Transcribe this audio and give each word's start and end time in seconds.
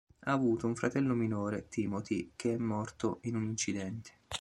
Ha 0.21 0.31
avuto 0.31 0.65
un 0.65 0.73
fratello 0.75 1.13
minore 1.13 1.67
Timothy 1.67 2.31
che 2.35 2.55
è 2.55 2.57
morto 2.57 3.19
in 3.25 3.35
un 3.35 3.43
incidente. 3.43 4.11